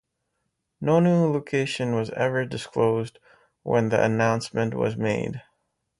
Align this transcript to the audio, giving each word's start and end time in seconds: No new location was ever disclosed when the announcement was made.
No 0.81 0.99
new 0.99 1.31
location 1.31 1.93
was 1.93 2.09
ever 2.17 2.43
disclosed 2.43 3.19
when 3.61 3.89
the 3.89 4.03
announcement 4.03 4.73
was 4.73 4.97
made. 4.97 5.43